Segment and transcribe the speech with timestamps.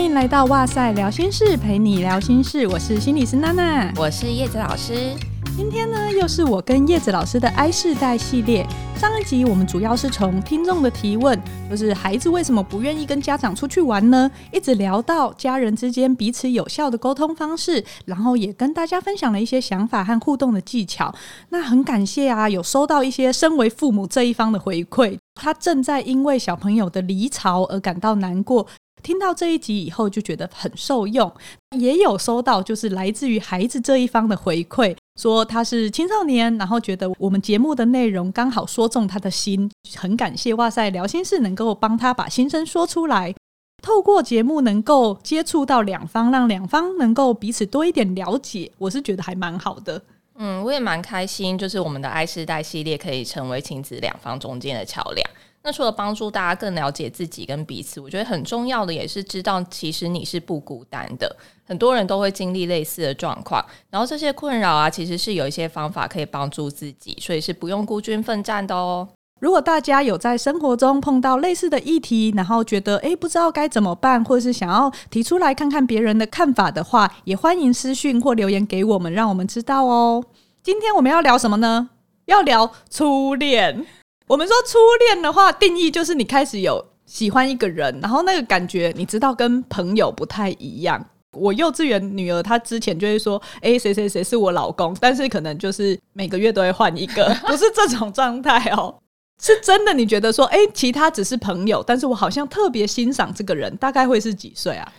[0.00, 2.66] 欢迎来到哇塞聊心事，陪你聊心事。
[2.66, 5.14] 我是心理师娜娜，我是叶子老师。
[5.54, 8.66] 今天呢，又是我跟叶子老师的 I 世代系列。
[8.96, 14.30] 上一集我们主要是从听众的提问，就是孩子为什么不愿意跟家长出去玩呢？
[14.50, 21.14] 一直聊到家人之间彼此有效的沟通方式，然后也跟大家分享了一些想法和互动的技巧。
[21.50, 28.66] 那很感谢啊，有收到一些身为父母这一方的回馈，他正在因为小朋友的离巢而感到难过。
[29.02, 31.30] 听到这一集以后，就觉得很受用。
[31.78, 43.34] 也有收到就是来自于孩子这一方的回馈，说他是青少年，然后觉得我们节目的内容刚好说中他的心，很感谢哇塞聊心事能够帮他把心声说出来。
[43.82, 50.02] 透过节目能够接触到两方，让两方能够彼此多一点了解，我是觉得还蛮好的。
[50.36, 55.30] 嗯，我也蛮开心，就是我们的爱世代系列可以成为亲子两方中间的桥梁。
[55.62, 61.36] 那除了帮助大家更了解自己跟彼此，我觉得很重要的也是知道，其实你是不孤单的。
[61.64, 69.06] 很多人都会经历类似的状况，然后这些困扰啊，其实是有一些方法可以帮助自己，所以是不用孤军奋战的哦。
[69.38, 80.24] 如果大家有在生活中碰到类似的议题，然后觉得诶不知道该怎么办，或者是想要提出来看看别人的看法的话，也欢迎私讯或留言给我们，让我们知道哦。
[80.62, 81.90] 今天我们要聊什么呢？
[82.26, 83.86] 要聊初恋。
[84.30, 91.04] 我们说初恋的话，定义就是你开始有喜欢一个人，然后那个感觉你知道跟朋友不太一样。
[91.32, 98.94] 我幼稚园女儿她之前就会说：“哎，谁谁谁是我老公。”但是可能就是每个月都会换一个， 不是这种状态哦。
[99.42, 104.92] 是真的，你觉得说：“哎，其他只是朋友，但是我好像特别欣赏这个人。”大概会是几岁啊？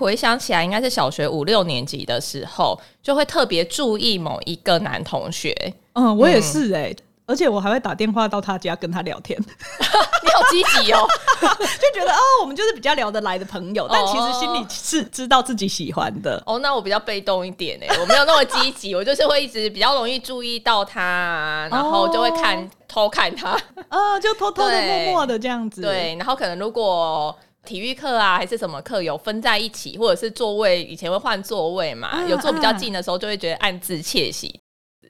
[0.00, 5.54] 回想起来，应该是小学五六年级的时候，就会特别注意某一个男同学。
[5.92, 6.96] 嗯，我也是哎、欸。
[6.98, 11.08] 嗯而且我还会打电话到他家跟他聊天， 你好积极哦，
[11.40, 16.42] 就觉得哦，我们就是比较聊得来的朋友，但其实心里是知道自己喜欢的。
[16.44, 23.52] 哦，那我比较被动一点哎，我没有那么积极， 我就是会一直比较容易注意到他，然后就会看、哦、偷看他，
[23.88, 25.80] 啊、哦，就偷偷的、默默的这样子。
[25.80, 34.60] 对，然后可能如果体育课啊还是什么课有分在一起，或者是座位以前会换座位嘛，啊、有坐比较近的时候，就会觉得暗自窃喜。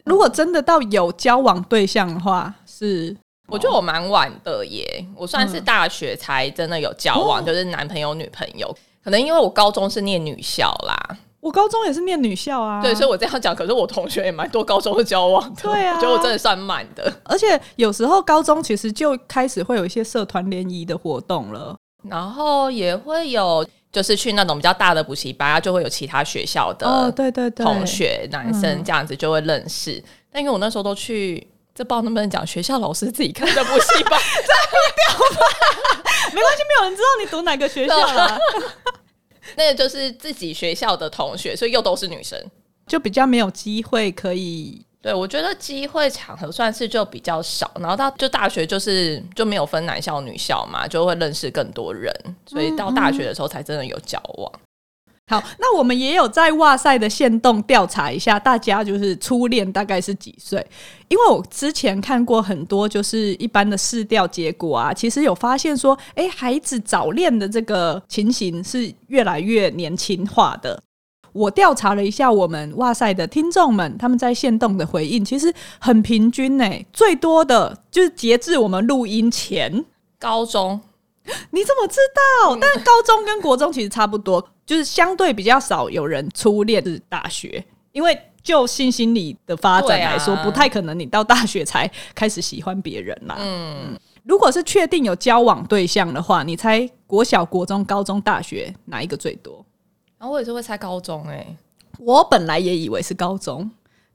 [0.05, 3.17] 如果真的到有交往对象的话，是
[3.49, 8.75] 我觉得我蛮晚的耶，我算是大学才真的有交往，嗯、就是男朋友女朋友。
[9.05, 13.55] 可能因为我高中是念女校啦，我高中也是念女校啊，对，所以我这样讲。
[13.55, 17.13] 可是我同学也蛮多高中的交往的，对啊，我觉得我真的算满的。
[17.25, 21.77] 而且有时候高中其实就开始会有一些社团联谊的活动了，
[22.09, 23.65] 然后也会有。
[23.93, 30.03] 就是去那种比较大的补习班，就会有其他学校的哦，对对对，同学男生这样子就会认识。
[30.33, 35.47] 但因为我那时候都去，这不知道能不能讲，学校老师自己开的补习班，这样低调吧？
[36.33, 38.39] 没关系，没有人知道你读哪个学校啊。
[39.57, 42.43] 那个就是自己学校的同学，所以又都是女生，
[42.87, 44.87] 就比较没有机会可以。
[45.03, 52.15] 对，我觉得机会场合算是就比较少，然后到就大学就是就没有分男校女校嘛，就会认识更多人，
[52.47, 54.53] 所以到大学的时候才真的有交往。
[55.29, 60.65] 好，那我们也有在哇塞的线动调查一下，大家就是初恋大概是几岁？
[61.09, 70.81] 因为我之前看过很多就是一般的市调结果啊，其实有发现说，哎，孩子早恋的这个情形是越来越年轻化的。
[71.33, 79.85] 我调查了一下我们哇塞的听众们，他们在线动的回应其实很平均呢、欸，最多的就是截至我们录音前
[80.19, 80.81] 高中，
[81.51, 82.57] 你怎么知道？
[82.61, 93.37] 但高中跟国中其实差不多，就是相对比较少有人初恋是大学，因为就性心理的发展来说，不太可能你到大学才开始喜欢别人啦。
[93.39, 99.65] 嗯，如果是确定有交往对象的话，你猜国小、国中、高中、大学哪一个最多？
[100.23, 101.57] 然后我也是会猜高中哎、欸，
[101.99, 103.69] 我本来也以为是高中，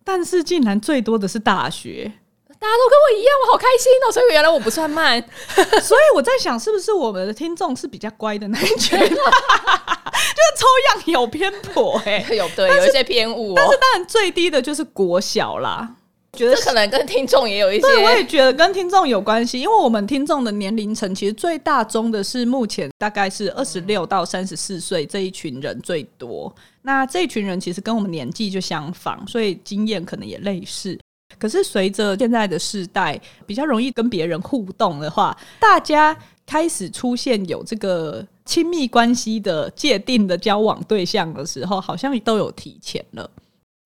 [0.06, 2.09] 但是竟然最多的是大学，
[2.48, 4.12] 大家都跟我一样，我好开心哦！
[4.13, 5.21] 所以原来我不算慢，
[5.83, 15.94] 所以我在想，是不是我们的听众是比较乖的那一群， 就是抽样有偏颇哎、欸， 有对，有一些偏误、哦，但是当然最低的就是国小啦。
[16.38, 26.54] 觉得可能跟听众也有一些，对，我也觉得跟听众有关系，因为我们听众的年龄层其实最大宗的是目前大概是二十六到三十四岁这一群人最多。
[26.84, 30.98] 那这一群人其实跟我们年纪就相仿，所以经验可能也类似。
[31.38, 43.30] 可是随着现在的世代比较容易跟别人互动的话，大家开始出现有这个亲密关系的界定的交往对象的时候，好像都有提前了。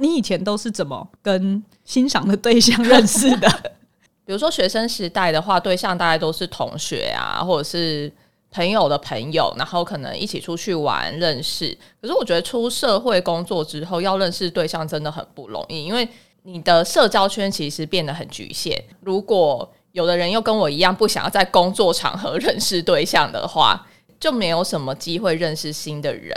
[0.02, 3.48] 你以前都是怎么跟欣赏的对象认识的？
[4.26, 8.12] 比如说学生时代的话，对象大概都是同学啊，或者是
[8.50, 11.78] 朋友的朋友，然后可能一起出去玩认识。
[12.02, 16.08] 可是我觉得出社会工作之后，要认识对象真的很不容易，因为
[16.44, 18.84] 你的社交圈其实变得很局限。
[19.02, 23.86] 如果有的人又跟我一样不想要在工作场合认识对象的话，
[24.20, 26.34] 就没有什么机会认识新的人。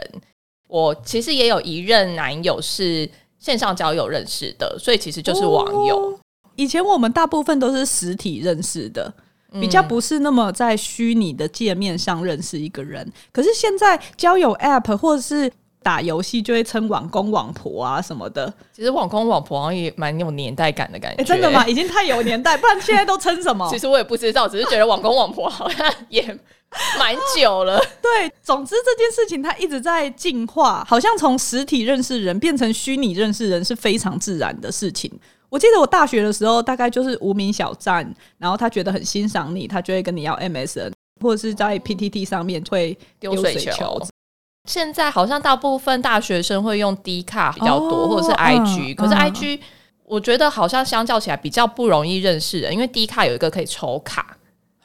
[0.66, 3.08] 我其实也有一任男友是
[3.44, 5.96] 线上交友认识的，所以其实就是网友。
[5.98, 6.18] 哦
[6.56, 9.12] 以前我们大部分都是实体认识的，
[9.60, 13.12] 比较不是那么在虚拟的界面上认识一个人。
[13.32, 15.50] 可是现在交友 App 或者是
[15.84, 18.52] 打游戏，就会称网公网婆啊什么的。
[18.72, 21.22] 其实网公网婆好像也蛮有年代感的感觉。
[21.22, 21.64] 欸，真的吗？
[21.68, 23.68] 已经太有年代，不然现在都称什么？
[23.70, 26.22] 其实我也不知道，只是觉得网公网婆好像也
[26.98, 27.78] 蛮久了。
[28.00, 35.12] 对，总之这件事情它一直在进化，好像从实体认识人变成虚拟认识人是非常自然的事情。
[35.50, 44.00] 我记得我大学的时候，大概就是无名小站，然后他觉得很欣赏你，他就会跟你要 MSN，或者是在 PTT 上面会丢水球。
[44.64, 49.60] 现在好像大部分大学生会用 D 卡比较多，哦、或者是 IG，、嗯、可是 IG
[50.04, 54.36] 我觉得好像相较起来比较不容易认识人，因为 D 卡有一个可以抽卡，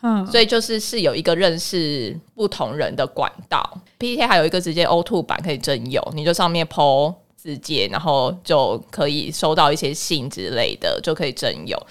[0.02, 3.80] 嗯，所以就是是有一个认识不同人的管道。
[4.00, 7.14] PTT 还有一个直接 O2 版可以征友，你就上面 po。
[7.42, 11.82] 直接，然后就可以收到一些信之类的，就可以征友。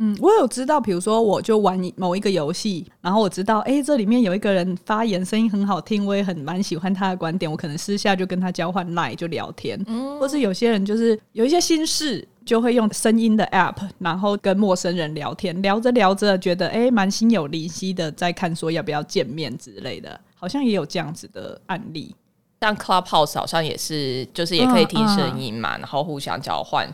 [0.00, 9.76] 嗯，我有知道，比如说，我就玩某一个游戏，然后我知道，哎，这里面有一个人发言，声音很好听，我也很蛮喜欢他的观点，我可能私下就跟他交换 line 就聊天。
[9.88, 22.14] 嗯，或是有些人就是有一些心事，就会用声音的 app，然后跟陌生人聊天，聊着聊着觉得哎，蛮心有灵犀的，在看说要不要见面之类的，好像也有这样子的案例。
[22.60, 26.88] 像 Clubhouse 好像也是，就是也可以听声音嘛，嗯嗯、然后互相交换。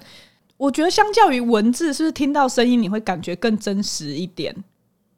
[0.56, 4.54] 我觉得相较于文字，是不是听到声音你会感觉更真实一点？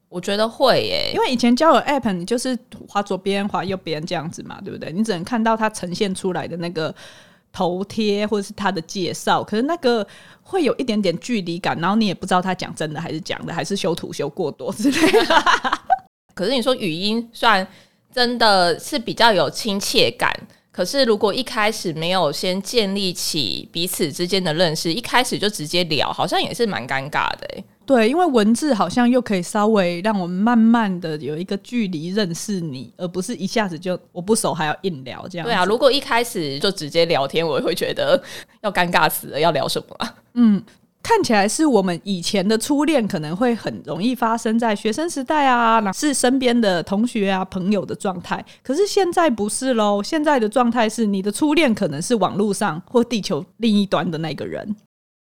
[0.08, 4.92] 我觉得会耶，因为以前交友 App 你就是滑左边、滑右边这样子嘛，对不对？
[4.92, 6.94] 你只能看到它呈现出来的那个
[7.52, 10.06] 头贴或者是它的介绍，可是那个
[10.42, 15.42] 会有一点点距离感，然后你也不知道他讲真的还是讲的，还是修图修过多之类的。
[16.34, 17.66] 可是你说语音算。
[18.14, 20.32] 真的是比较有亲切感，
[20.76, 27.64] 可是如果一开始没有先建立起彼此之间的认识，一开始就直接聊，好像也是蛮尴尬的欸。
[27.86, 35.46] 对，因为文字好像又可以稍微让我们慢慢的有一个距离认识你，而不是一下子就我不熟还要硬聊这样。
[35.46, 38.22] 对啊，如果一开始就直接聊天，我也会觉得
[38.60, 40.14] 要尴尬死了，要聊什么啊？
[40.34, 40.62] 嗯。
[41.06, 48.44] 看起来是我们以前的初恋，可能会很容易发生在学生时代啊，是身边的同学啊、朋友的状态。
[48.60, 54.74] 可是现在不是喽，现在的状态是你的初恋可能是网络上或地球另一端的那个人。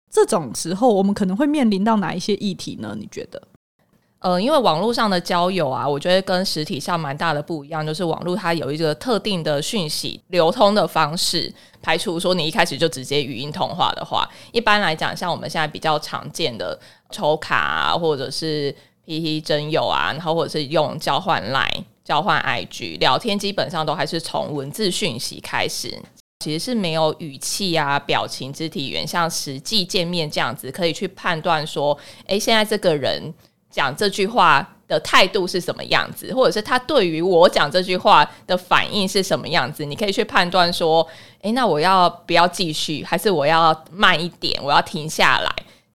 [0.10, 2.96] 这种时候，我们可能会面临到哪一些议题呢？
[3.00, 3.40] 你觉得？
[4.20, 11.54] 呃，因为网络上的交友啊，我觉得跟实体上蛮大的不一样，就是网络它有一个特定的讯息流通的方式，
[11.84, 16.78] 排除说你一开始就直接语音通话的话，一般来讲，像我们现在比较常见的
[17.12, 18.76] 抽卡啊，或者是
[19.06, 25.96] P P 真友啊，然后或者是用交换 Line、交换 IG 聊天，基本上都还是从文字讯息开始，
[26.40, 33.32] 其实是没有语气啊、表情、肢体语言，像实际见面这样子，可以去判断说，诶，现在这个人。
[33.78, 39.86] 讲这句话的态度是什么样子，或者是他对于我讲这句话的反应是什么样子？
[39.86, 41.08] 你可以去判断说，
[41.42, 45.52] 诶，那我要不要继续，还是我要慢一点，我要停下来？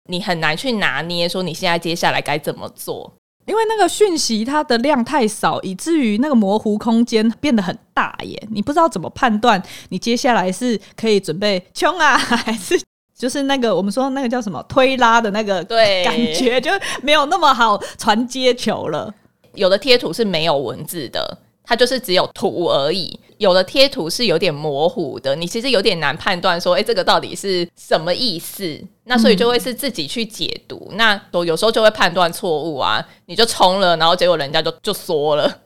[0.06, 3.12] 你很难去拿捏说你现在接下来该怎么做，
[3.48, 8.48] 因为那个讯息它的量太少，以至于那个模糊空间变得很大耶。
[8.52, 9.60] 你不知道怎么判断，
[9.90, 12.80] 你接下来是可以准备冲啊， 还是？
[13.22, 15.64] 就是那个我们说那个叫什么推拉的那个
[16.04, 16.72] 感觉，就
[17.04, 19.14] 没有那么好传接球了。
[19.54, 23.20] 有的贴图是没有文字的，它就是只有图而已。
[23.38, 28.82] 有的贴图是有点模糊的，你其实有点难判断说，哎，这个到底是什么意思？
[29.04, 30.88] 那所以就会是自己去解读。
[30.90, 35.60] 嗯、那我有时候就会判断错误啊，你就冲了，然后结果人家就就缩了。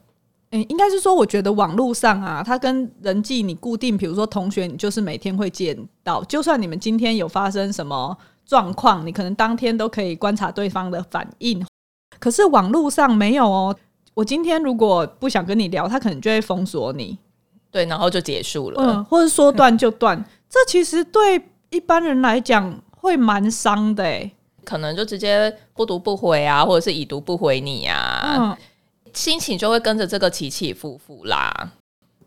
[0.55, 11.65] 欸、应该是说，我觉得网络上啊，它跟人际你固定，比如说同学，你就是每天会见到，就算你们今天有发生什么状况，你可能当天都可以观察对方的反应。
[12.19, 13.75] 可是网络上没有哦，
[14.13, 17.17] 我今天如果不想跟你聊，他可能就会封锁你，
[17.69, 20.23] 对，然后就结束了，嗯，或者说断就断。
[20.49, 24.31] 这其实对一般人来讲会蛮伤的，哎，
[24.63, 28.37] 可能就直接不读不回啊，或者是已读不回你啊。
[28.39, 28.57] 嗯
[29.15, 31.71] 心情就会跟着这个起起伏伏啦。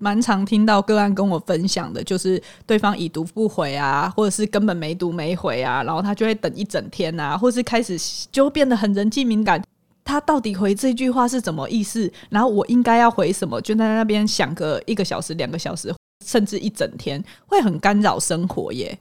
[0.00, 7.98] 蛮常听到个案跟我分享的，就是对方已读不回啊，或者是根本没读没回啊，然后他就会等一整天啊，或是开始
[8.30, 9.60] 就变得很人际敏感。
[10.04, 12.10] 他到底回这句话是什么意思？
[12.30, 13.60] 然后我应该要回什么？
[13.60, 15.92] 就在那边想个一个小时、两个小时，
[16.24, 18.96] 甚至一整天，会很干扰生活耶。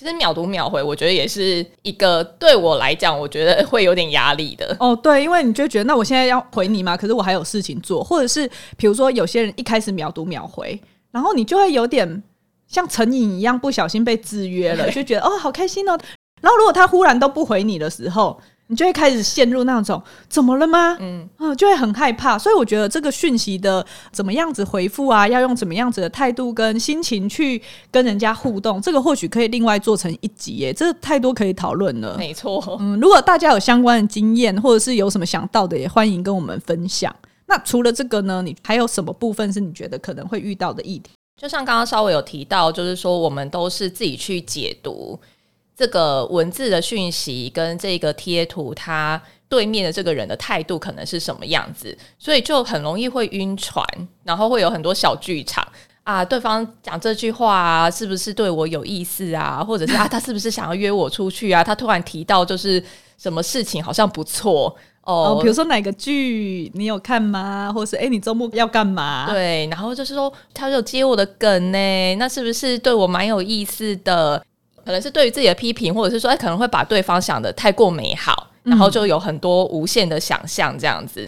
[0.00, 4.74] 其实秒读秒回，我觉得也是一个对我来讲，我觉得会有点压力的。
[4.80, 6.96] 哦，对，因为你就觉得，那我现在要回你吗？
[6.96, 10.80] 可是我还有事情做，或者是比如说有些人一开始秒读秒回，
[11.10, 12.22] 然后你就会有点
[12.66, 15.98] 像成瘾一样，不小心被制约了，就觉得哦，好开心哦。
[16.40, 20.96] 然后如果他忽然都不回你的时候，你就会开始陷入那种怎么了吗？
[21.00, 22.38] 嗯嗯，就会很害怕。
[22.38, 27.60] 所以我觉得这个讯息的怎么样子回复啊，要用怎么样子的态度跟心情去
[27.90, 30.72] 跟人家互动，这个或许可以另外做成一集耶。
[30.72, 32.16] 这太多可以讨论了。
[32.16, 37.12] 没错，嗯，如果大家有相关的经验，或者是有什么想到的，也欢迎跟我们分享。
[37.46, 41.10] 那除了这个呢，你还有什么部分是你觉得可能会遇到的议题？
[41.36, 45.18] 就像刚刚稍微有提到，就是说我们都是自己去解读。
[45.80, 49.18] 这个文字的讯息跟这个贴图，它
[49.48, 53.82] 对面的这个人的态度可能是什么样子，所以就很容易会晕船，
[54.22, 55.66] 然后会有很多小剧场
[56.04, 56.22] 啊。
[56.22, 59.64] 对方讲这句话啊，是不是对我有意思啊？
[59.64, 61.64] 或者是啊，他是不是想要约我出去啊？
[61.64, 62.84] 他突然提到就是
[63.16, 67.72] 什么事情好像不错哦，比如说哪个剧你有看吗？
[67.74, 69.26] 或是诶，你周末要干嘛？
[69.30, 74.44] 对，然后就是说他有接我的梗呢，那是不是对我蛮有意思的？
[74.90, 81.24] 可能是对于自己的批评，或者是说，哎，可能会把对方想的太过美好，然后就有很多无限的想象这样子。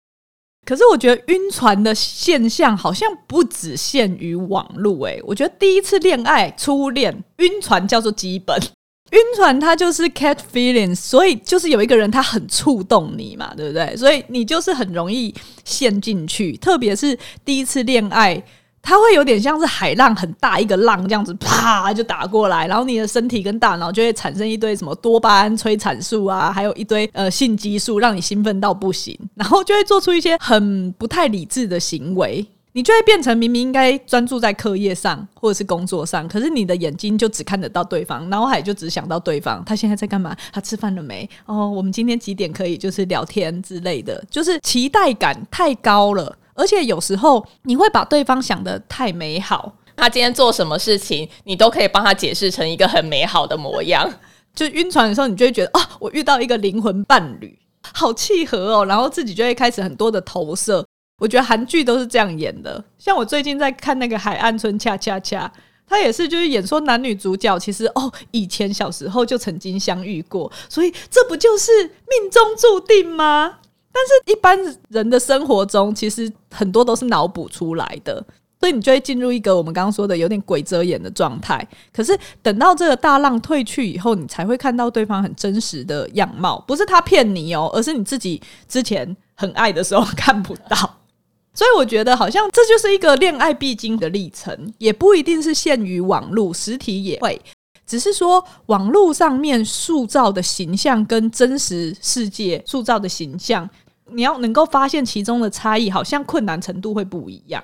[0.67, 8.61] 可是我觉得晕船的现象好像不只限于网络，哎，我觉得第一次恋爱、初恋晕船叫做基本，
[9.13, 13.97] 晕船它就是 cat feelings，所以就是有一个人他很触动你嘛，对不对？
[13.97, 15.33] 所以你就是很容易
[15.65, 18.43] 陷进去，特别是第一次恋爱。
[18.83, 40.37] 它会有点像是海浪很大一个浪这样子，啪就打过来，然后你的身体跟大脑就会产生一堆什么多巴胺催产素啊，还有一堆呃性激素，让你兴奋到不行，然后就会做出一些很不太理智的行为， 你就会变成明明应该专注在课业上或者是工作上，可是你的眼睛就只看得到对方，脑海就只想到对方，他现在在干嘛？
[40.53, 41.29] 他吃饭了没？
[41.47, 46.37] 哦，我们今天几点可以就是聊天之类的，就是期待感太高了。
[46.55, 54.13] 而且有时候你会把对方想的太美好，他今天做什么事情，你都可以帮他解释成一个很美好的模样。
[54.55, 57.59] 就晕船的时候，你就会觉得哦，我遇到一个灵魂伴侣，
[57.95, 60.85] 好契合哦，然后自己就会开始很多的投射。
[61.19, 65.51] 我觉得韩剧都是这样演的，像我最近在看那个《海岸村恰恰恰》，
[65.87, 73.59] 他也是就是演说男女主角其实哦，以前小时候就曾经相遇过，所以这不就是命中注定吗？
[73.93, 74.59] 但是，一般
[74.89, 78.25] 人的生活中，其实很多都是脑补出来的，
[78.59, 81.67] 所以你就会进入一个我们刚刚说的有点鬼遮眼的状态。
[81.93, 90.77] 可是，等到这个大浪退去以后，你才会看到对方很真实的样貌，不是他骗你哦，而是你自己之前很爱的时候看不到。
[91.55, 97.39] 所以，我觉得好像这就是一个恋爱必经的历程，也不一定是限于网络，实体也会。
[97.85, 103.69] 只是说，网络上面塑造的形象跟真实世界塑造的形象。
[104.07, 107.63] 你要能够发现其中的差异，好像困难程度会不一样。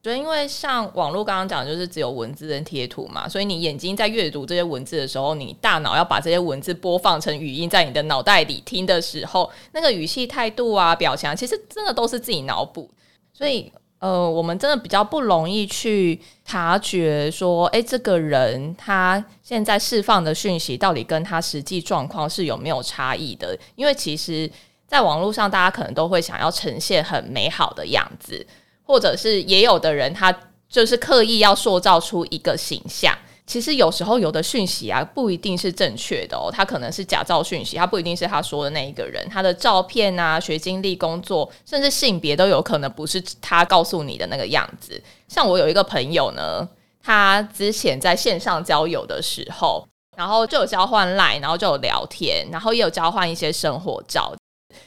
[0.00, 12.90] 对，因为像网络刚刚讲，就是只有文字跟贴图嘛，所以你眼睛在阅读这些文字的时候，你大脑要把这些文字播放成语音，在你的脑袋里听的时候，那个语气、态度啊、表情，其实真的都是自己脑补。
[13.32, 23.56] 所以，呃，我们真的比较不容易去察觉说，诶，这个人他现在释放的讯息到底跟他实际状况是有没有差异的？
[23.76, 24.50] 因为其实。
[24.92, 28.46] 在网络上，大家可能都会想要呈现很美好的样子，
[28.82, 30.30] 或者是也有的人他
[30.68, 33.16] 就是刻意要塑造出一个形象。
[33.46, 45.02] 其实有时候有的讯息啊，不一定是正确的哦，他可能是假造讯息，他不一定是他说的那一个人，他的照片啊、学经历、工作，甚至性别都有可能不是他告诉你的那个样子。
[45.26, 46.68] 像我有一个朋友呢，
[47.02, 54.34] 他之前在线上交友的时候，然后就有交换赖然后就有聊天，然后也有交换一些生活照。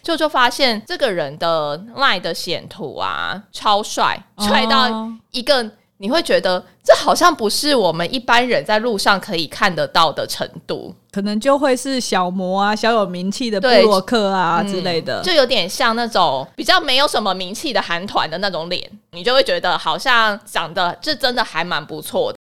[0.01, 22.37] 就就发现这个人的 LINE 的显图啊，超帅，帅到一个你会觉得这好像不是我们一般人在路上可以看得到的程度，可能就会是小模啊，小有名气的布洛克啊之类的，就有点像那种比较没有什么名气的韩团的那种脸，你就会觉得好像长得这真的还蛮不错的。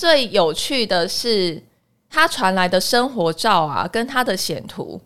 [0.00, 1.62] 最有趣的是
[2.08, 5.00] 他传来的生活照啊，跟他的显图。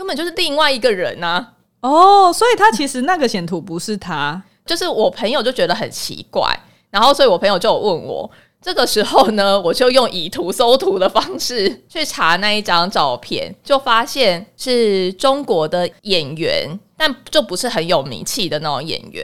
[0.00, 1.52] 根本就是另外一个人呐、啊！
[1.82, 8.30] 哦，所以他其实那个显图不是他，就是我朋友就觉得很奇怪，然后所以我朋友就有问我
[8.62, 16.66] 这个时候呢，我就用以图搜图的方式去查那一张照片，就发现是中国的演员，
[16.96, 19.22] 但就不是很有名气的那种演员。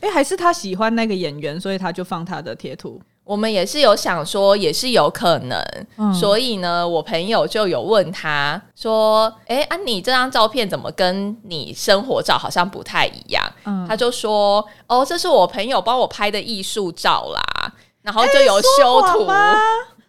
[0.00, 3.00] 诶，还是他喜欢那个演员，所以他就放他的贴图。
[3.26, 5.60] 我们也是有想说，也是有可能，
[5.98, 19.56] 嗯、所以呢，我朋友就有问他说：“哎，啊，你这张照片怎么跟你生活照好像不太一样？”嗯、他就说：“哦，这是我朋友帮我拍的艺术照啦。”然后就有修图吗？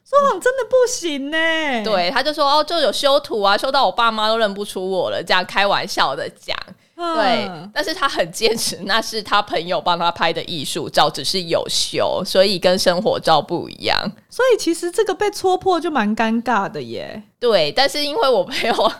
[0.07, 1.38] 说谎真的不行呢。
[1.83, 6.55] 对，他就说：“哦，就有修图啊，修到我爸妈都认不出我了。”这样开玩笑的讲。
[6.97, 13.95] 对，但是他很坚持，那是他朋友帮他拍的艺术照，只是有修，所以跟生活照不一样。
[14.31, 17.21] 所以其实这个被戳破就蛮尴尬的耶。
[17.39, 18.91] 对，但是因为我朋友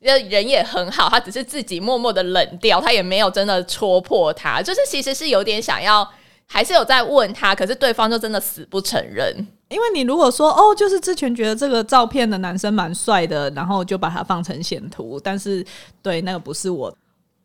[0.00, 6.06] 人也很好，他只是自己默默的冷掉，他也没有真的戳破他，就是其实是有点想要，
[6.46, 9.34] 还是有在问他，可是对方就真的死不承认。
[9.70, 15.64] 因为你如果说哦，就是之前觉得这个照片的男生蛮帅的，然后就把他放成显图，但是
[16.02, 16.94] 对那个不是我。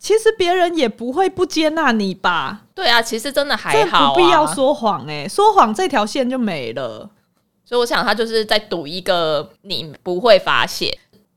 [0.01, 2.63] 其实别人也不会不接纳你吧？
[2.73, 7.07] 对啊，其实真的还好啊，不必要说谎欸，说谎这条线就没了。
[7.63, 10.91] 所以我想他就是在赌一个你不会发现。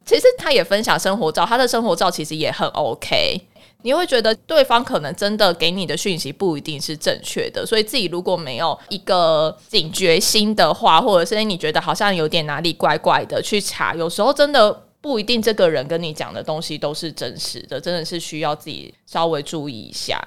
[0.06, 3.38] 其实他也分享生活照，他的生活照其实也很 OK。
[3.82, 14.83] 你会觉得对方可能真的给你的讯息不一定是正确的，所以自己如果没有一个警觉心的话，或者是你觉得好像有点哪里怪怪的，去查，有时候真的。
[15.04, 20.18] 不一定这个人跟你讲的东西都是真实的，真的是需要自己稍微注意一下。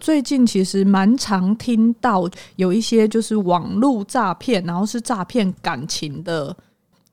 [0.00, 2.26] 最近其实蛮常听到
[2.56, 6.56] 有一些就是网络诈骗，然后是诈骗感情的，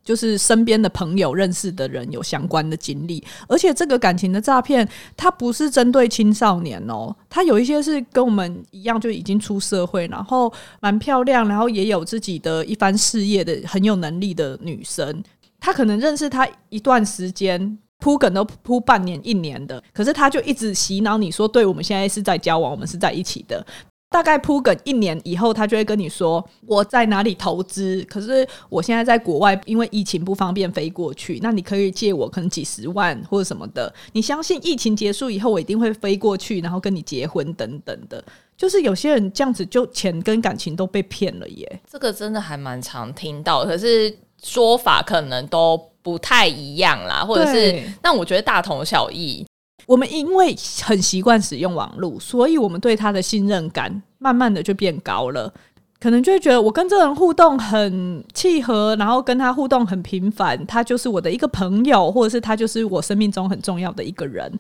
[0.06, 3.22] 就是身边的朋友认识的人有相关的经历。
[3.50, 4.88] 而且这个感情的诈骗，
[5.18, 15.22] 它不是针对青少年哦，它有一些是跟我们一样就已经出社会，然后蛮漂亮，然后也有自己的一番事业的很有能力的女生。
[15.62, 23.64] 他可能认识他一段时间，铺梗都铺半年、一年的，可是他就一直洗脑你说，对，我们现在是在交往，我们是在一起的。
[24.10, 33.94] 大概铺梗一年以后，他就会跟你说我在哪里投资，可是我现在在国外，因为疫情不方便飞过去，那你可以借我可能几十万或者什么的。
[34.12, 38.22] 你相信疫情结束以后，我一定会飞过去，然后跟你结婚等等的。
[38.58, 41.82] 就是有些人这样子，就钱跟感情都被骗了耶。
[41.90, 44.18] 这个真的还蛮常听到，可是。
[44.44, 49.46] 说法可能都不太一样啦，或者是，但我觉得大同小异。
[49.88, 55.52] 我们因为很习惯使用网络，所以我们对他的信任感慢慢的就变高了。
[56.00, 64.52] 可能就会觉得我跟这人互动很契合，然后跟他互动很频繁，他就是我的一个朋友，或者是他就是我生命中很重要的一个人。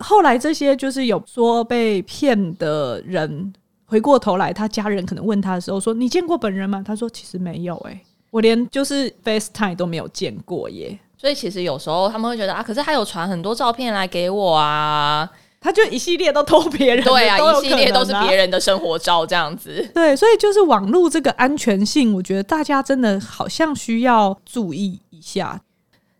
[0.00, 3.52] 后来这些就是有说被骗的人，
[3.86, 8.00] 回过头来，他家人可能问他的时候说：“你见过本人吗？”他说：“其实没有。”哎。
[8.34, 19.88] 我连就是 FaceTime 都没有见过耶，所以其实有时候他们会觉得啊，可是他有传很多照片来给我啊，他就一系列都偷别人，对啊，一系列都是别人的生活照这样子。
[19.94, 25.62] 对，所以就是网络这个安全性，我觉得大家真的好像需要注意一下。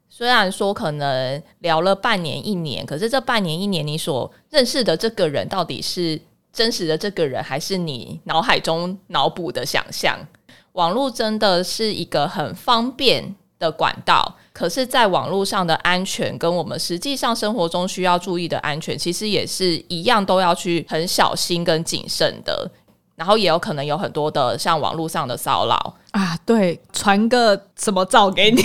[0.08, 6.20] 虽然说可能聊了半年一年，可是这半年一年你所认识的这个人到底是
[6.52, 10.16] 真实的这个人，还是你脑海中脑补的想象？
[10.74, 22.70] 网络真的是一个很方便的管道，可是，在网络上的安全跟我们实际上生活中需要注意的安全，其实也是一样，都要去很小心跟谨慎的。
[23.14, 28.60] 然后也有可能有很多的像网络上的骚扰啊，对，传个什么照给你，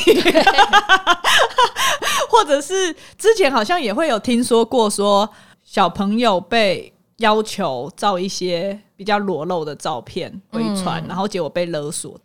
[2.28, 5.30] 或者是之前好像也会有听说过，说
[5.64, 8.78] 小朋友被要求照一些。
[9.00, 12.20] 比较裸露的照片回传，嗯、然后结果被勒索。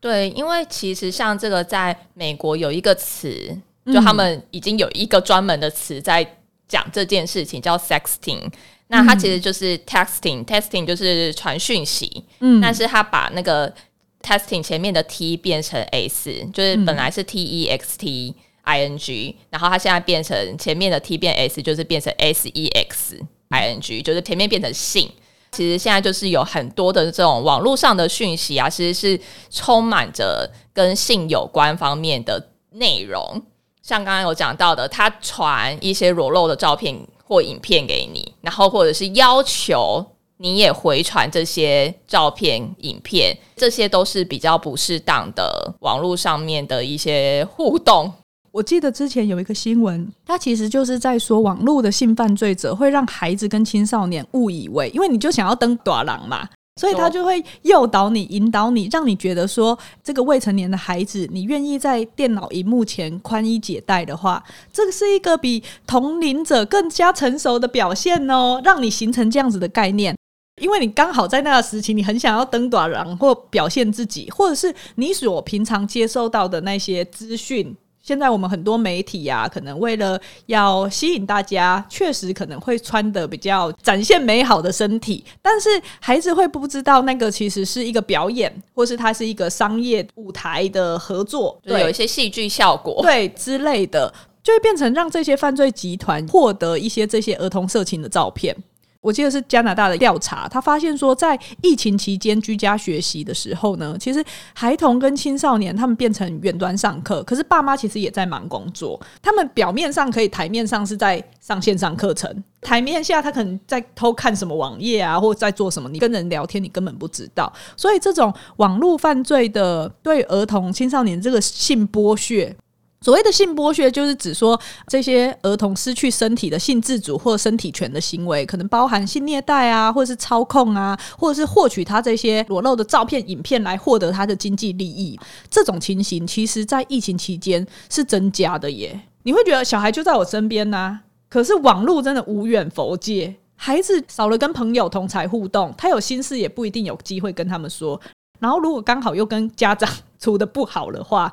[0.00, 6.28] 对，因为其实像这个，在美国有一个词，就他们已经有一个专门的词在
[6.66, 8.50] 讲这件事情，叫 sexting。
[8.88, 12.24] 那它其实就是 texting，texting 就是传讯息。
[12.40, 13.72] 嗯，但是他把那个
[14.20, 22.12] texting 前面的 t 变成 s，就是本来是 t e x t i n g，然后它现在变成前面的 t 变 s，就是变成
[22.18, 25.10] s e x i n g，就是前面变成性。
[25.52, 33.42] 其实现在就是有很多的这种网络上的讯息啊，其实是充满着跟性有关方面的内容。
[33.82, 40.04] 像刚刚有讲到的，他传一些裸露的照片或影片给你，然后或者是要求
[40.36, 48.12] 你也回传这些照片、影片，这些都是比较不适当的网络上面的一些互动。
[48.58, 56.44] 我记得之前有一个新闻，它其实就是在说网络的性犯罪者会让孩子跟青少年误以为，因为你就想要登短廊嘛，
[56.80, 64.42] 所以他就会诱导你、引导你，让你觉得说，这个未成年的孩子，你愿意在电脑荧幕前宽衣解带的话，
[64.72, 70.16] 这个是一个比同龄者更加成熟的表现哦，让你形成这样子的概念。
[70.60, 77.76] 因为你刚好在那个时期，你很想要登短廊或表现自己，或者是你所平常接收到的那些资讯。
[78.08, 85.68] 现在我们很多媒体呀、啊，可能为了要吸引大家，确实可能会穿的比较展现美好的身体，但是
[86.00, 94.10] 孩子会不知道那个其实是一个表演，或是它是一个商业舞台的合作，对，有一些戏剧效果，对之类的，
[94.42, 98.56] 就会变成让这些犯罪集团获得一些这些儿童色情的照片。
[99.00, 109.00] 我记得是加拿大的调查，他发现说，在疫情期间居家学习的时候呢，其实孩童跟青少年他们变成远端上课，可是爸妈其实也在忙工作。
[109.22, 117.52] 他们表面上可以台面上是在上线上课程，台面下他可能在偷看什么网页啊，或者在做什么，你跟人聊天你根本不知道。
[117.76, 122.54] 所以这种网络犯罪的对儿童青少年这个性剥削。
[123.00, 135.18] 所谓的性剥削，就是指说这些儿童失去身体的性自主或身体权的行为，可能包含性虐待啊，或者是操控啊，或者是获取他这些裸露的照片、影片来获得他的经济利益。
[135.48, 139.00] 这种情形，其实在疫情期间是增加的耶。
[139.22, 148.00] 你会觉得小孩就在我身边呐，可是网络真的无远弗届，孩子少了跟朋友同侪互动，他有心事也不一定有机会跟他们说。
[148.40, 151.32] 然后如果刚好又跟家长处得不好的话，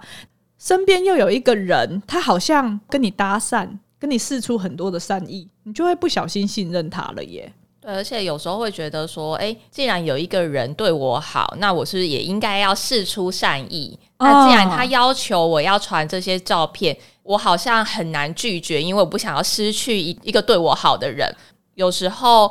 [0.57, 3.67] 身边又有一个人，他好像跟你搭讪，
[3.99, 7.51] 跟你试出很多的善意，你就会不小心信任他了耶。
[7.81, 13.99] 对，而且有时候会觉得说，哎，既然有一个人对我好，那我是不是也应该要试出善意？
[14.17, 21.29] 哦、那既然他要求我要传这些照片，我好像很难拒绝，因为我不想要失去一一个对我好的人。
[21.75, 22.49] 有时候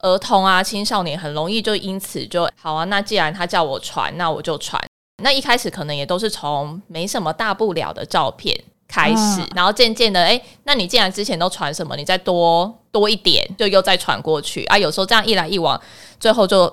[0.00, 2.84] 儿童啊、青少年很容易就因此就好啊。
[2.84, 4.82] 那既然他叫我传，那我就传。
[5.26, 14.78] 那一开始可能也都是从没什么大不了的照片开始，啊、然后渐渐的，哎、欸，那你既然之前都传什么，你再多多一点，就又再传过去啊。
[14.78, 15.82] 有时候这样一来一往，
[16.20, 16.72] 最后就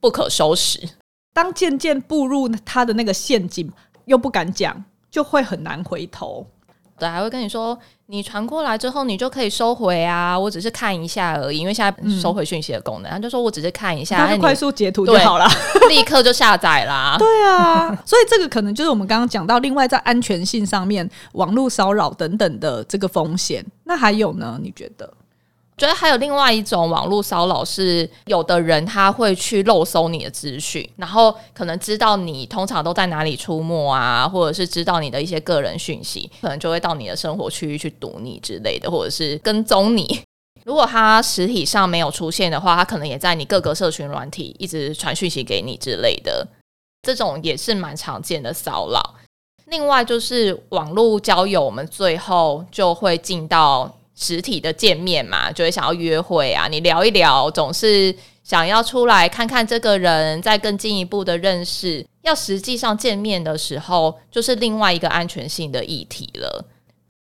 [0.00, 0.80] 不可收拾。
[1.32, 3.70] 当渐渐步入他的那个陷阱，
[4.06, 6.44] 又不敢讲，就会很难回头。
[7.02, 10.38] 对，还会跟你说，你传过来之后，你就可以收回啊。
[10.38, 15.48] 我只是看一下而已，因为现在收回讯息的功能，他、嗯、就说我只是看一下，快速截图就好了，
[15.88, 17.16] 立刻就下载啦。
[17.18, 23.66] 对啊，所以这个可能就是我们刚刚讲到，另外在安全性上面，网络骚扰等等的这个风险。
[23.82, 24.56] 那还有呢？
[24.62, 25.12] 你觉得？
[25.82, 40.22] 觉得还有另外一种网络骚扰是，有的人他会去漏搜你的资讯，然后可能知道你通常都在哪里出没啊，或者是知道你的一些个人讯息，可能就会到你的生活区域去堵你之类的，或者是跟踪你。
[40.64, 46.46] 如果他实体上没有出现的话，他可能也在你各个社群软体一直传讯息给你之类的，
[47.02, 49.16] 这种也是蛮常见的骚扰。
[49.66, 53.92] 另外就是网络交友，我们最后就会进到。
[54.14, 62.06] 实体的见面嘛，就会想要约会啊，你聊一聊，总是想要出来看看这个人，再更进一步的认识。
[62.22, 66.64] 要实际上见面的时候，就是另外一个安全性的议题了。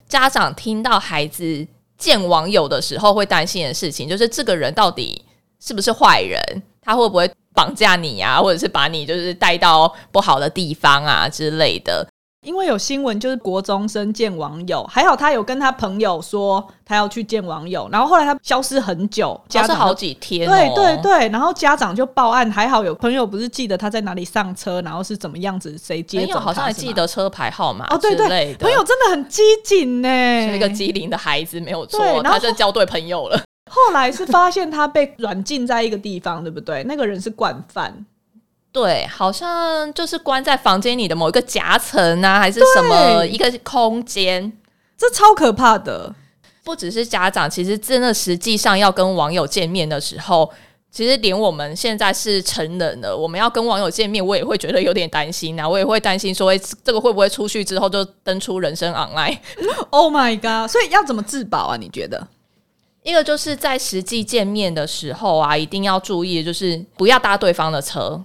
[0.08, 1.66] 家长听到孩子
[1.98, 5.22] 见网友的时候，会担心的事情，就是这个人到底
[5.60, 6.40] 是不是坏人？
[6.80, 12.06] 他会不会绑架你啊，或者是把你就是带到不好的地方啊之类的。
[12.46, 30.08] 因为有新闻，就是国中生见网友，还好他有跟他朋友说他要去见网友，然后后来他消失很久，消失好几天，对对对，然后家长就报案，还好有朋友不是记得他在哪里上车，然后是怎么样子，谁接走他，好像还记得车牌号码哦，对对，朋友真的很机警呢，
[30.48, 33.42] 是一个机灵的孩子没有错，他就交对朋友了。
[33.68, 36.84] 后来是发现他被软禁在一个地方，对不对？
[36.84, 38.06] 那个人是惯犯。
[38.76, 44.52] 对，好像就是关在房间里的某一个夹层啊，还是什么一个空间，
[44.98, 46.14] 这超可怕的。
[46.62, 50.52] 不只是家长，其实真的实际上要跟网友见面的时候，
[50.90, 55.66] 其实连我们现在是成人了，我们要跟网友见面，我也会觉得有点担心啊。
[55.66, 60.70] 我也会担心说，诶，这个会不会出去之后就登出人生 online？Oh my god！
[60.70, 61.78] 所以要怎么自保啊？
[61.78, 62.28] 你觉得？
[63.02, 68.22] 一个就是在实际见面的时候啊，一定要注意，就是不要搭对方的车。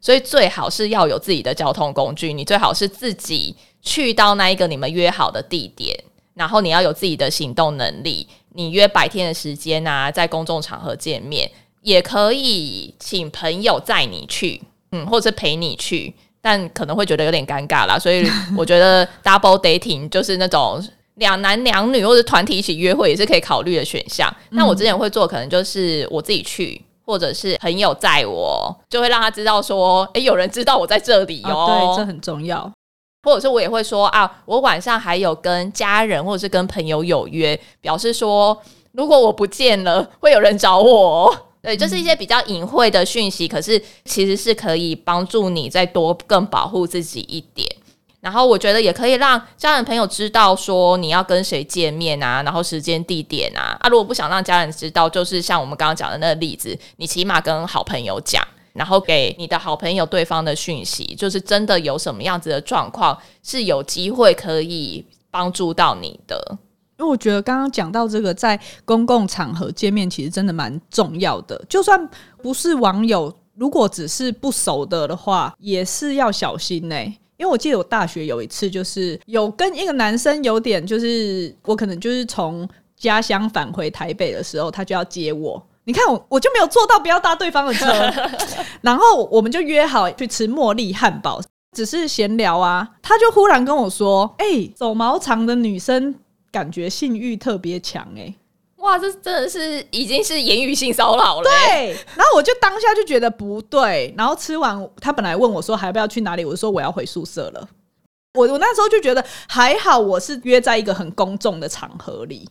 [0.00, 5.94] 所以最好是要有自己的交通工具，你最好是自己去到那一个你们约好的地点，
[6.34, 8.26] 然后你要有自己的行动能力。
[8.54, 11.48] 你约白天的时间啊，在公众场合见面，
[11.82, 14.60] 也可以请朋友载你去，
[14.92, 17.98] 嗯，或者是陪你去，但可能会觉得有点尴尬啦。
[17.98, 20.82] 所以我觉得 double dating 就是那种
[21.16, 24.34] 两男两女或者团体一起约会也是可以考虑的选项。
[24.50, 26.80] 那我之前会做，可能就是我自己去。
[27.10, 31.66] 或者是朋友载我，就会让他知道说，哎，有人知道我在这里哦。
[31.66, 32.70] 啊，对，这很重要。
[33.24, 38.56] 或者是我也会说啊，我晚上还有跟家人或者是跟朋友有约，表示说
[38.92, 41.36] 如果我不见了，会有人找我。
[41.60, 47.68] 对，就是一些比较隐晦的讯息，可是其实是可以帮助你再多更保护自己一点。
[48.20, 53.76] 然后我觉得也可以让家人朋友知道说你要跟谁见面啊，然后时间地点啊。
[53.80, 58.46] 啊，如果不想让家人知道，就是像我们刚刚讲的那个例子，你起码跟好朋友讲。
[58.72, 66.40] 然后给你的好朋友对方的讯息，就是真的有什么样子的状况，是有机会可以帮助到你的。
[66.96, 71.60] 因为我觉得刚刚讲到这个，在公共场合见面，其实真的蛮重要的。
[71.68, 72.08] 就算
[72.40, 76.94] 不是网友，如果只是不熟的的话，也是要小心呢、
[77.40, 85.66] 因为我记得我大学有一次，就是有跟一个男生有点，就是我可能就是从家乡返回台北的时候，他就要接我。
[85.84, 87.86] 你看我，我就没有做到不要搭对方的车，
[88.82, 91.40] 然后我们就约好去吃茉莉汉堡，
[91.74, 92.86] 只是闲聊啊。
[93.00, 96.14] 他就忽然跟我说：“哎、欸，走毛长的女生
[96.52, 98.34] 感觉性欲特别强。”哎，
[98.80, 101.44] 哇，这真的是已经是言语性骚扰了。
[101.44, 104.12] 对，然后我就当下就觉得不对。
[104.16, 107.68] 然后吃完，他本来问我说还要不要去哪里，我就说我要回宿舍了。
[108.34, 112.48] 我我那时候就觉得还好，我是约在一个很公众的场合里，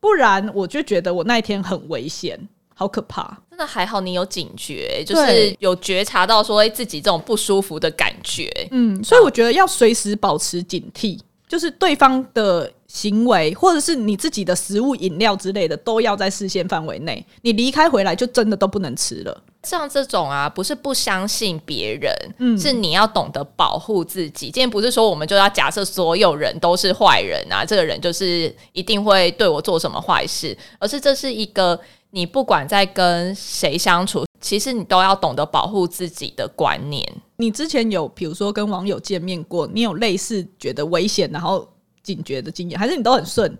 [0.00, 2.48] 不然我就觉得我那一天很危险。
[2.76, 3.22] 好可怕！
[3.48, 8.50] 真的还好，你有警觉，就是有觉察到说，哎，自己这种不舒服的感觉。
[8.72, 11.20] 嗯，所以我觉得要随时保持警惕，
[11.54, 17.24] 就是对方的行为，或者是你自己的食物、饮料之类的，都要在视线范围内。
[17.42, 19.42] 你离开回来，就真的都不能吃了。
[19.62, 24.46] 像这种啊，不是不相信别人，嗯，是你要懂得保护自己。
[24.46, 31.78] 今天不是说我们就要假设所有人都是坏人啊，这个人就是一定会对我做什么坏事，而是这是一个。
[32.10, 37.02] 你不管在跟谁相处，其实你都要懂得保护自己的观念。
[37.36, 41.66] 你之前有比如说跟网友见面过，你有类似觉得危险然后
[42.02, 43.56] 警觉的经验，还是你都很顺？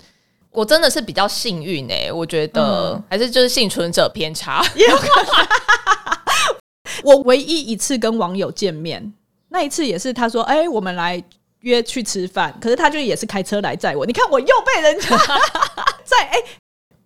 [0.50, 4.62] 我真的是比较幸运哎、欸，我觉得、嗯、还是就是幸存者偏差。
[4.76, 5.46] 也有可能
[7.02, 9.10] 我唯一一次跟网友见面，
[9.48, 11.24] 那一次也是他说：“哎、欸，我们来
[11.60, 14.04] 约去吃饭。”可是他就也是开车来载我。
[14.04, 15.16] 你看我又被人家
[16.04, 16.32] 在哎。
[16.32, 16.44] 欸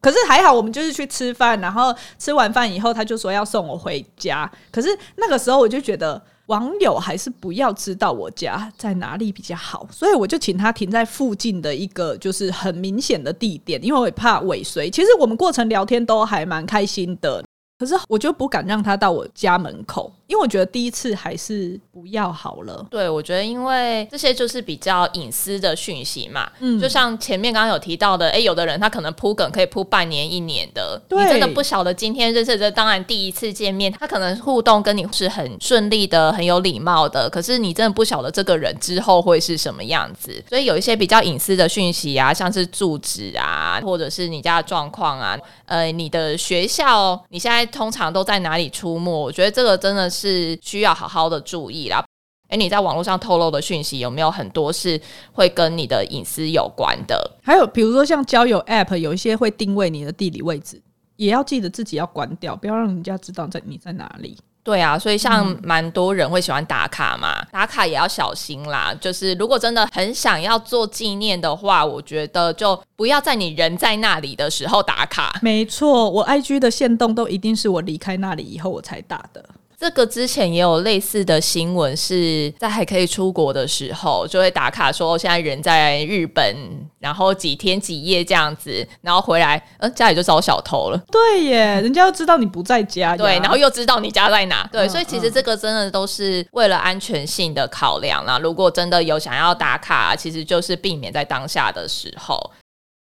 [0.00, 4.50] 可是还好，我们就是去吃饭，然后吃完饭以后，他就说要送我回家。
[4.70, 14.88] 可是那个时候，我就觉得网友还是不要知道我家在哪里比较好，所以我就请他停在附近的一个就是很明显的地点，因为我也怕尾随。
[14.88, 17.44] 其实我们过程聊天都还蛮开心的。
[17.78, 22.84] 可是我就不敢让他到我家门口，因为我觉得第一次还是不要好了。
[22.90, 26.50] 对，我觉得因为这些就是比较隐私的讯息嘛。
[26.58, 31.00] 嗯，就像前面刚刚有提到的，哎、欸，有的人他可能铺梗可以铺半年、一年的。
[31.08, 37.30] 对，你真的不晓得今天认识的，当然第一次见面，他可能互动跟你是很顺利的、很有礼貌的。
[37.30, 47.67] 可是你真的不晓得这个人之后会是什么样子，所以有一些比较隐私的讯息啊，像是住址啊，或者是你家的状况啊，呃，你的学校，你现在。
[47.68, 49.10] 通常都在哪里出没？
[49.10, 52.04] 我觉得这个真的是需要好好的注意啦。
[52.48, 54.98] 诶，你在网络上透露的讯息有没有很多是
[55.32, 57.30] 会跟你的隐私有关的？
[57.42, 60.80] 还有比如说像交友 App，有一些会定位你的地理位置，
[61.16, 64.38] 也要记得自己要关掉，不要让人家知道在你在哪里。
[64.68, 68.94] 对啊，所以像蛮多人会喜欢打卡嘛，打卡也要小心啦。
[69.00, 75.38] 就是如果真的很想要做纪念的话，我觉得就不要在你人在那里的时候打卡。
[75.40, 79.42] 没错，我 IG 的限动都一定是我离开那里以后我才打的。
[79.78, 86.56] 这个之前也有类似的新闻，是在还可以出国的时候，就会打卡说现在人在日本，
[86.98, 91.00] 然后几天几夜这样子，然后回来，呃，家里就遭小偷了。
[91.12, 98.36] 对耶，人家又知道你不在家，对，然后又知道你家在哪，对，所以其实这个真的都是为了安全性的考量啦。
[98.40, 102.50] 如果真的有想要打卡，其实就是避免在当下的时候。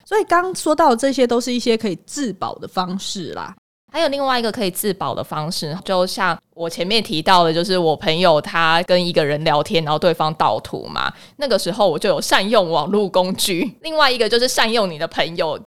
[0.05, 3.55] 所以刚说到这些，都是一些可以自保的方式啦。
[3.97, 13.75] 还有另外一个可以自保的方式，就像我前面提到的，就是我朋友他跟一个人聊天，然后对方盗图嘛，那个时候我就有善用网络工具。
[13.81, 15.60] 另外一个就是善用你的朋友，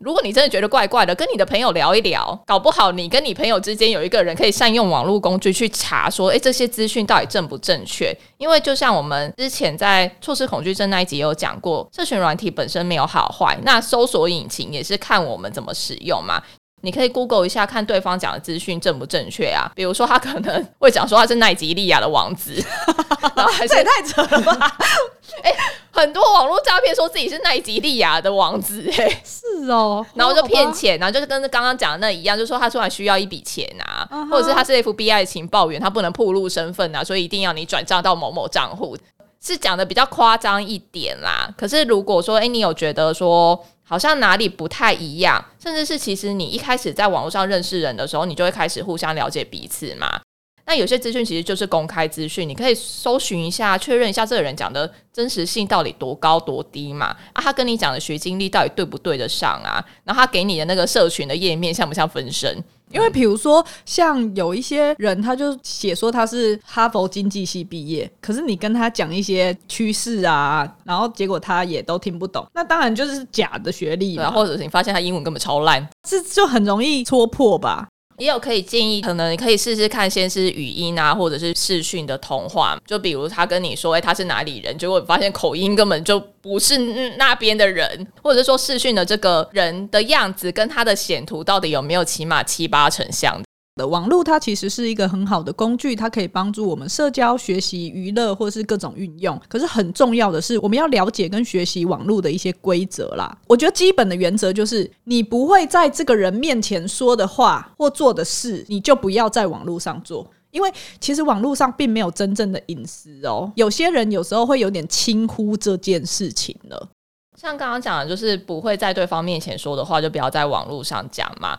[0.00, 8.14] 如果你真的觉得怪怪的，跟你的朋友聊一聊，搞不好你跟你朋友之间有一个人可以善用网络工具去查说，诶，这些资讯到底正不正确？
[8.36, 16.42] 因为就像我们之前在错失恐惧症那一集有讲过，社群软体本身没有好坏，那搜索引擎也是看我们怎么使用嘛。
[16.80, 19.70] 你可以 Google 一下，看对方讲的资讯正不正确啊。
[19.74, 22.54] 比如说，他可能会讲说他是奈及利亚的王子，
[23.34, 24.76] 然后还是也太扯了吧？
[25.42, 25.56] 哎、欸，
[25.92, 34.30] 很多网络诈骗说自己是奈及利亚的王子、欸，哎， 是哦，然后就骗钱，然后就是跟刚刚讲的那一样，就是说他突然需要一笔钱啊，uh -huh.
[34.30, 38.96] 或者是他是 FBI 的情报员，他不能暴露身份啊，所以一定要你转账到某某账户，
[39.40, 41.48] 是讲的比较夸张一点啦。
[41.56, 50.20] 可是如果说，哎、欸，你有觉得说，好像哪里不太一样，甚至是其实你一开始在网络上认识人的时候，你就会开始互相了解彼此嘛。
[50.66, 57.06] 那有些资讯其实就是公开资讯，你可以搜寻一下，确认一下这个人讲的真实性到底多高多低嘛？
[57.32, 59.82] 啊，他跟你讲的学经历到底对不对得上啊？
[60.04, 62.62] 然后他给你的那个社群的页面像不像分身？
[62.90, 77.88] 因为比如说，像有一些人，他就写说他是哈佛经济系毕业，可是你跟他讲一些趋势啊，然后结果他也都听不懂，那当然就是假的学历嘛，或者是你发现他英文根本超烂，这就很容易戳破吧。
[78.18, 82.76] 也有可以建议，可能你可以试试看，先是语音啊，或者是视讯的通话。
[82.86, 86.76] 就比如他跟你说，哎、他是哪里人，结果发现口音根本就不是
[87.16, 93.40] 那边的人，或者说视讯的这个人的样子跟他的显图到底有没有起码七八成像。
[93.86, 99.40] 网络它其实是一个很好的工具，它可以帮助我们社交、学习、娱乐或是各种运用。
[99.48, 103.36] 可是很重要的是，我们要了解跟学习网络的一些规则啦。
[103.46, 110.28] 我觉得基本的原则就是，你不会在这个人面前说的话或做的事，你就不要在网络上做。
[110.50, 113.52] 因为其实网络上并没有真正的隐私哦。
[113.54, 116.88] 有些人有时候会有点轻忽这件事情了。
[117.36, 121.56] 像刚刚讲的，就是不会在对方面前说的话，就不要在网络上讲嘛。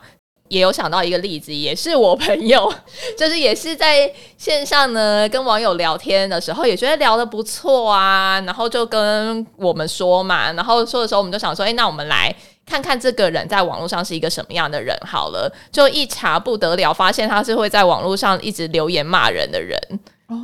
[0.50, 2.70] 也有想到一个例子，也是我朋友，
[3.16, 12.34] 就是也是在线上呢跟网友聊天的时候，也觉得聊得不错啊，然后就跟我们说嘛，然后说的时候，我们就想说，哎，那我们来
[12.66, 15.48] 看看这个人在网络上是一个什么样的人好了。
[15.70, 19.80] 就一查不得了，发现他是会在网络上一直留言骂人的人，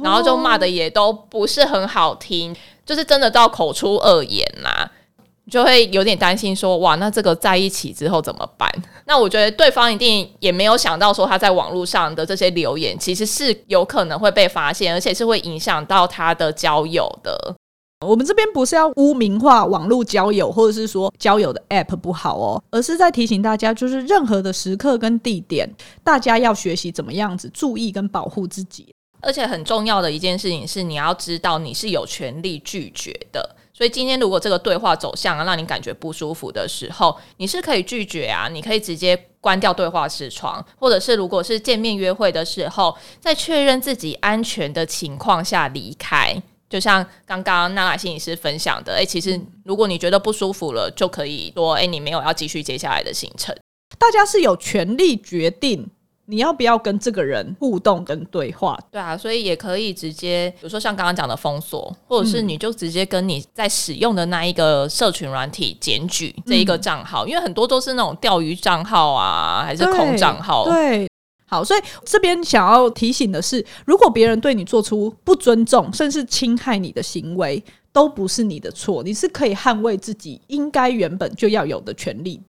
[0.04, 4.88] 然后就骂的也都不是很好听，就是真的到口出恶言呐。
[5.50, 8.70] 就会有点担心说，哇，那这个在一起之后怎么办？
[9.06, 17.54] 那我觉得对方一定也没有想到说，他在网络上的这些留言其实是有可能会被发现，而且是会影响到他的交友的。
[18.06, 25.66] 我们这边不是要污名化网络交友，或者是说交友的 App 不好哦，而是在提醒大家，就是任何的时刻跟地点，
[26.04, 28.92] 大家要学习怎么样子注意跟保护自己。
[29.22, 33.56] 而且很重要的一件事情是，你要知道你是有权利拒绝的。
[33.76, 46.34] 所以今天如果这个对话走向啊，让你感觉不舒服的时候，你是可以拒绝啊，你可以直接关掉对话视窗，或者是如果是见面约会的时候，在确认自己安全的情况下离开。
[46.70, 53.54] 就像刚刚娜娜心理师分享的，诶、欸，其实如果你觉得不舒服了，就可以说，诶、欸，你没有要继续接下来的行程。
[53.98, 55.86] 大家是有权利决定。
[56.28, 58.78] 你要不要跟这个人互动跟对话？
[58.90, 70.64] 对啊，所以也可以直接，比如说像刚刚讲的封锁，或者是你就直接跟你在使用的那一个社群软体检举这一个账号，嗯，因为很多都是那种钓鱼账号啊，还是空账号。
[70.64, 71.08] 对，
[71.46, 77.62] 好，所以这边想要提醒的是，如果别人对你做出不尊重，甚至侵害你的行为，
[77.92, 82.42] 都不是你的错，你是可以捍卫自己应该原本就要有的权利。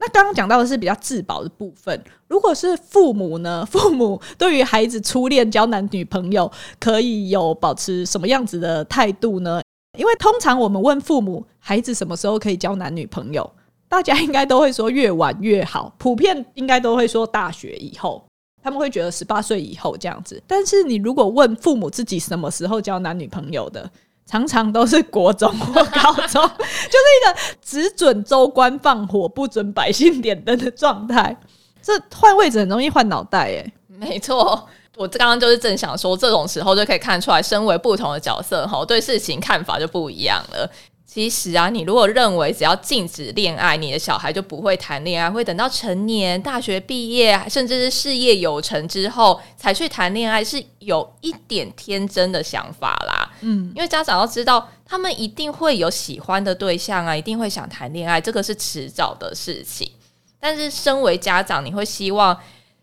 [0.00, 2.02] 那刚刚讲到的是比较自保的部分。
[2.26, 3.64] 如果是父母呢？
[3.70, 9.60] 父母对于孩子初恋交男女朋友，可以有保持什么样子的态度呢？
[9.98, 13.48] 因为通常我们问父母，孩子什么时候可以交男女朋友，
[13.88, 15.94] 大家应该都会说越晚越好。
[15.98, 18.24] 普遍应该都会说大学以后，
[18.62, 20.42] 他们会觉得十八岁以后这样子。
[20.46, 23.90] 但是你如果问父母自己什么时候交男女朋友的？
[24.30, 31.36] 常常都是国中或高中，就是一个只准州官放火，不准百姓点灯的状态。
[31.82, 34.68] 这换位置很容易换脑袋，哎，没错。
[34.96, 40.70] 我刚刚就是正想说，这种时候就可以看出来，身为不同的角色，吼，对事情看法就不一样了。
[41.12, 53.28] 其实啊，你如果认为只要禁止恋爱，你的小孩就不会谈恋爱，会等到成年、大学毕业，甚至是事业有成之后才去谈恋爱，是有一点天真的想法啦。
[53.40, 59.90] 嗯，因为家长要知道，他们一定会有喜欢的对象啊，一定会想谈恋爱，这个是迟早的事情。
[60.38, 62.38] 但是，身为家长，你会希望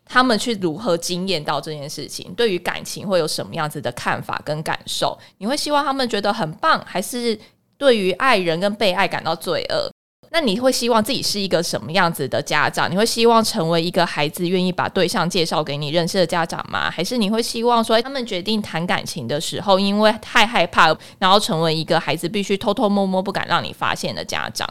[0.06, 2.34] 他们去如何经验到这件事情？
[2.34, 5.18] 对于感情会有什么样子的看法跟感受？
[5.38, 7.40] 你会希望他们觉得很棒，还是？
[7.78, 9.92] 对于爱人跟被爱感到罪恶，
[10.32, 12.92] 那你会希望自己是一个什么样子的家长？
[12.92, 16.90] 你会希望成为一个孩子愿意把对象介绍给你认识的家长吗？
[16.92, 24.68] 还是你会希望说他们决定谈感情的时候，因为太害怕，然后成为一个孩子必须偷偷摸摸不敢让你发现的家长？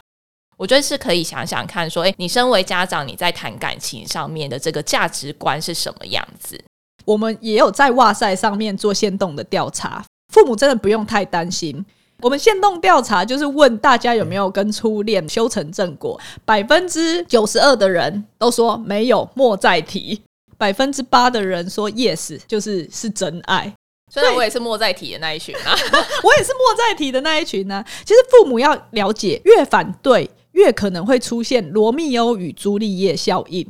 [0.59, 6.59] 我觉得是可以想想看，说，诶，你身为家长，你在谈感情上面的这个价值观是什么样子？
[7.04, 11.84] 我们也有在哇塞上面做限动的调查，父母真的不用太担心。
[12.22, 20.18] 我们现动调查就是问大家有没有跟初恋修成正果，百分之九十二的人都说没有，莫再提；
[20.56, 23.72] 百分之八的人说 yes，就是是真爱。
[24.12, 25.74] 虽然我也是莫再提的那一群啊，
[26.22, 27.86] 我也是莫再提的那一群呢、啊。
[28.04, 30.30] 其实父母要了解，越反对。
[30.52, 33.66] 越可能会出现罗密欧与朱丽叶效应。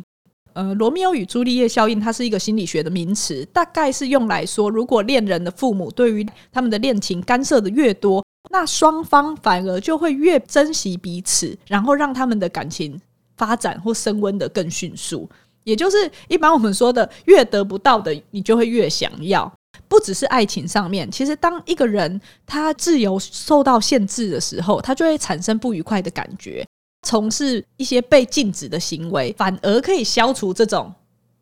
[0.52, 13.00] 呃，罗密欧与朱丽叶效应，它是一个心理学的名词，大概是用来说，如果恋人的父母对于他们的恋情干涉的越多，那双方反而就会越珍惜彼此，然后让他们的感情
[13.36, 15.28] 发展或升温的更迅速。
[15.64, 19.52] 也就是一般我们说的，越得不到的，你就会越想要。
[19.88, 26.66] 不只是爱情上面，其实当一个人他自由受到限制的时候，他就会产生不愉快的感觉。
[27.06, 30.92] 从事一些被禁止的行为，反而可以消除这种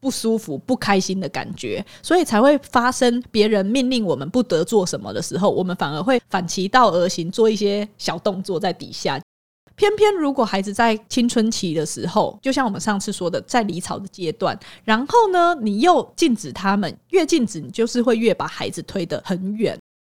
[0.04, 9.18] 不舒服、不开心的感觉，所以才会发生别人命令我们不得做什么的时候，我们反而会反其道而行，做一些小动作在底下。
[9.76, 19.74] 偏偏如果孩子在青春期的时候，就像我们上次说的，在离巢的阶段，然后呢，你又禁止他们，越禁止你就是会越把孩子推得很远。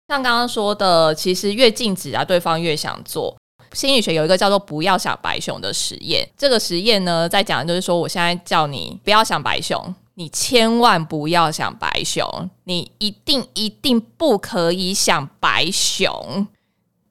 [0.08, 3.36] 像刚刚说的，其实越禁止啊，对方越想做。
[3.72, 16.46] 心理学有一个叫做“不要想白熊”的实验，这个实验呢，在讲的就是说，我现在叫你不要想白熊，你千万不要想白熊，你一定一定不可以想白熊。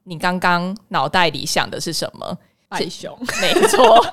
[0.04, 2.38] 你刚刚脑袋里想的是什么？
[2.68, 4.04] 白熊，没错，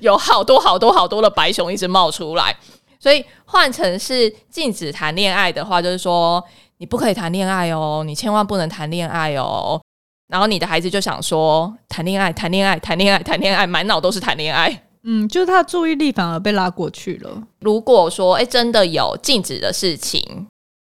[0.00, 2.56] 有好多好多好多的白熊一直冒出来。
[2.98, 6.42] 所以换成是禁止谈恋爱的话，就是说
[6.78, 9.80] 你不可以谈恋爱哦，你千万不能谈恋爱哦。
[10.28, 14.82] 然后你的孩子就想说谈恋爱，谈恋爱，谈恋爱，谈恋爱，满脑都是谈恋爱。
[15.04, 17.42] 嗯，就是他的注意力反而被拉过去了。
[17.60, 20.48] 如果说哎，真的有禁止的事情，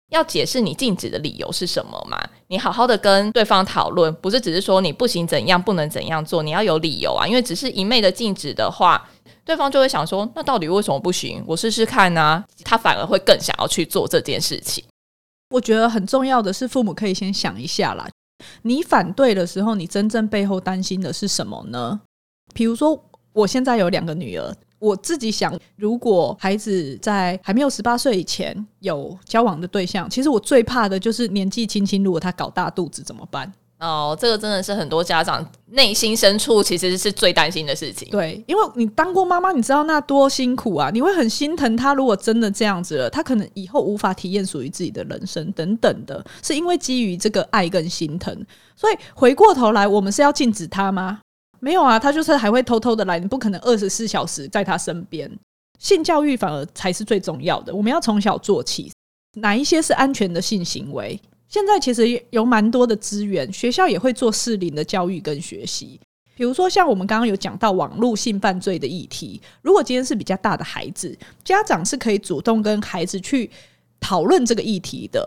[0.09, 2.17] 要解释你禁止的理由是什么嘛？
[2.47, 7.27] 你好好的跟对方讨论，不是只是说你不行怎样，不能怎样做，你要有理由啊。
[7.27, 9.05] 因为只是一昧的禁止的话，
[9.43, 11.43] 对方就会想说，那到底为什么不行？
[11.45, 12.41] 我试试看啊。
[12.63, 14.81] 他反而会更想要去做这件事情。
[15.49, 18.07] 我觉得很重要的是，父母可以先想一下啦。
[18.63, 22.01] 你反对的时候，你真正背后担心的是什么呢？
[22.53, 23.01] 比如说，
[23.33, 33.51] 我现在有两个女儿，我自己想，如果孩子在还没有十八岁以前有交往的对象，其实我最怕的就是年纪轻轻，如果他搞大肚子怎么办？
[33.77, 38.09] 哦，这个真的是很多家长内心深处其实是最担心的事情。
[38.09, 40.89] 对，因为你当过妈妈，你知道那多辛苦啊！
[40.93, 48.33] 你会很心疼他，如果真的这样子了，他可能以后无法体验属于自己的人生等等的，是因为基于这个爱跟心疼。
[48.77, 51.19] 所以回过头来，我们是要禁止他吗？
[51.59, 55.29] 没有啊，他就是还会偷偷的来，你不可能二十四小时在他身边。
[55.79, 58.89] 性教育反而才是最重要的，我们要从小做起，
[59.33, 61.19] 哪一些是安全的性行为？
[61.55, 65.97] 现在其实有蛮多的资源，学校也会做适龄的教育跟学习。
[66.35, 73.49] 比如说，像我们刚刚有讲到网络性犯罪的议题，如果今天是比较大的孩子，家长是可以主动跟孩子去
[74.01, 75.25] 讨论这个议题的。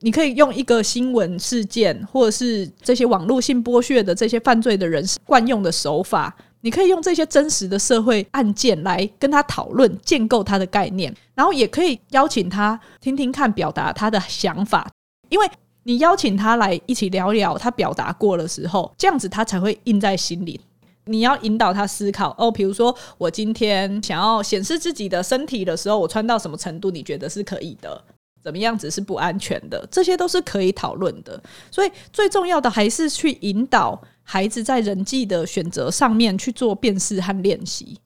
[0.00, 14.90] 你可以用一个新闻事件，或者是这些网络性剥削的这些犯罪的人惯用的手法，你可以用这些真实的社会案件来跟他讨论，建构他的概念，然后也可以邀请他听听看，表达他的想法，
[15.28, 15.48] 因为。
[15.88, 20.60] 你邀请他来一起聊聊，他表达过的时候，这样子他才会印在心里。
[21.06, 28.04] 你要引导他思考哦，比如说我今天想要显示自己的身体的时候，我穿到什么程度你觉得是可以的？
[28.42, 29.88] 怎么样子是不安全的？
[29.90, 31.42] 这些都是可以讨论的。
[31.70, 37.98] 所以最重要的还是去引导孩子在人际的选择上面去做辨识和练习。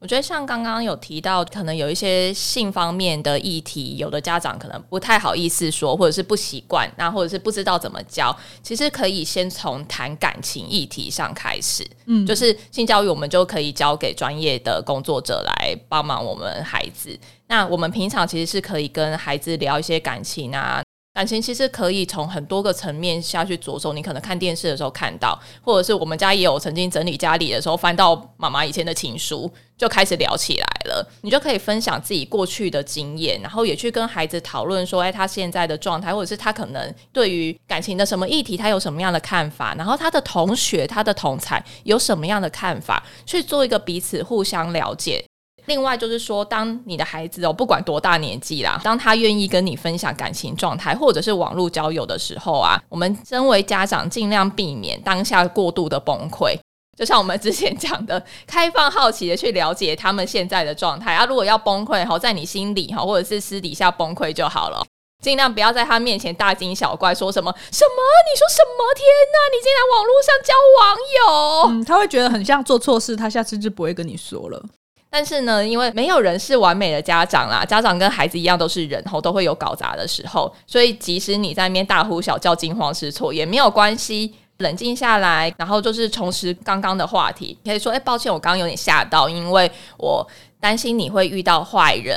[0.00, 8.34] 我觉得像刚刚有提到，可能有一些性方面的议题，有的家长可能不太好意思说，或者是不习惯，那或者是不知道怎么教。
[8.62, 17.18] 其实可以先从谈感情议题上开始，嗯，就是性教育，我们就可以交给专业的工作者来帮忙我们孩子。
[17.48, 20.80] 那我们平常其实是可以跟孩子聊一些感情啊。
[21.18, 23.92] 感情其实可以从很多个层面下去着手。
[23.92, 31.04] 你可能看电视的时候看到，或者是我们家也有曾经整理家里的时候翻到妈妈以前的情书，就开始聊起来了。
[31.22, 45.24] 你就可以分享自己过去的经验，然后也去跟孩子讨论说，哎，他现在的状态，或者是他可能对于感情的什么议题，他有什么样的看法，然后他的同学、他的同才有什么样的看法，去做一个彼此互相了解。
[45.68, 56.58] 另外就是说，当你的孩子哦，不管多大年纪啦，当他愿意跟你分享感情状态，或者是网络交友的时候啊，我们身为家长尽量避免当下过度的崩溃。
[56.96, 61.24] 就像我们之前讲的，开放好奇的去了解他们现在的状态啊。
[61.26, 64.84] 如果要崩溃哈，在你心里哈，或者是私底下崩溃就好了。
[65.22, 68.02] 尽量不要在他面前大惊小怪，说什么什么？
[68.26, 68.94] 你说什么？
[68.94, 69.38] 天哪！
[69.52, 71.78] 你竟然网络上交网友？
[71.78, 74.64] 嗯，他会觉得很像做错事，他下次就不会跟你说了。
[75.10, 80.54] 但是呢，因为没有人是完美的家长啦，家长跟孩子一样都是人，后都会有搞砸的时候。
[80.66, 90.26] 所以，即使你在那边大呼小叫、惊慌失措，也没有关系，冷静下来，然后就是重拾刚刚的话题，可以说：“哎，抱歉，我刚刚有点吓到，因为我
[90.60, 92.16] 担心你会遇到坏人。”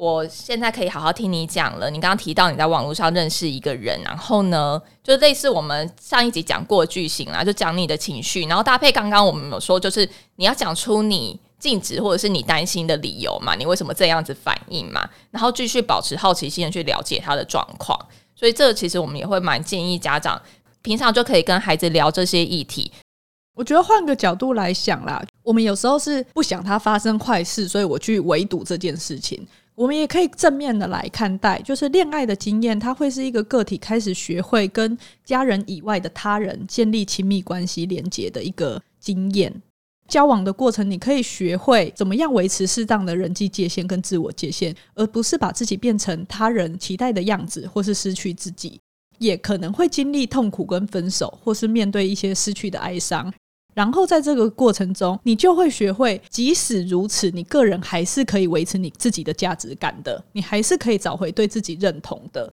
[0.00, 1.90] 我现在可以好好听你讲了。
[1.90, 17.96] 你刚刚提到你在网络上认识一个人，然后呢，就类似我们上一集讲过的句型啦，就讲你的情绪，然后搭配刚刚我们有说，就是你要讲出你禁止或者是你担心的理由嘛，你为什么这样子反应嘛，然后继续保持好奇心的去了解他的状况。
[18.34, 20.40] 所以这其实我们也会蛮建议家长
[20.80, 22.90] 平常就可以跟孩子聊这些议题。
[23.54, 29.46] 我觉得换个角度来想啦，我们有时候是不想他发生坏事，所以我去围堵这件事情。
[29.74, 39.52] 我们也可以正面的来看待，就是恋爱的经验，它会是一个个体开始学会跟家人以外的他人建立亲密关系连接的一个经验。
[40.10, 48.78] 交往的过程，你可以学会怎么样维持适当的人际界限跟自我界限，而不是把自己变成他人期待的样子，或是失去自己。
[49.18, 53.30] 也可能会经历痛苦跟分手，或是面对一些失去的哀伤。
[53.74, 62.50] 然后在这个过程中，你就会学会，即使如此，你个人还是可以维持你自己的价值感的，你还是可以找回对自己认同的。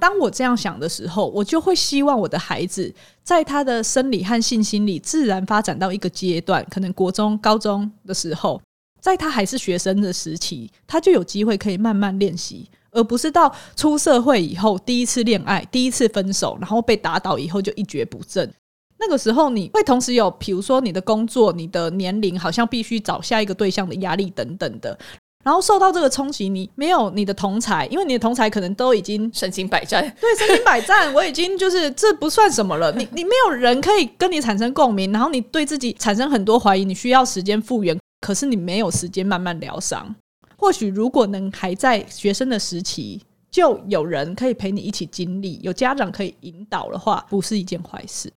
[0.00, 8.60] 当我这样想的时候，我就会希望我的孩子在他的生理和性心理自然发展到一个阶段，可能国中、高中的时候，
[9.00, 18.52] 在他还是学生的时期，他就有机会可以慢慢练习，而不是到出社会以后第一次恋爱、第一次分手，然后被打倒以后就一蹶不振。
[19.00, 24.98] 那个时候，你会同时有，比如说你的工作、你的年龄，好像必须找下一个对象的压力等等的。
[25.44, 30.02] 然后受到这个冲击，你没有你的同才，因为你的同才可能都已经身经百战。
[30.20, 32.92] 对，身经百战，我已经就是这不算什么了。
[32.92, 40.14] 你 你没有人可以跟你产生共鸣，然后你对自己产生很多怀疑，你需要时间复原，可是你没有时间慢慢疗伤。
[40.56, 48.30] 或许如果能还在学生的时期，就有人可以陪你一起经历，有家长可以引导的话，不是一件坏事。